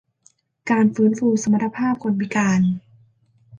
[0.69, 2.61] การฟื้นฟูสมรรถภาพคนพิการ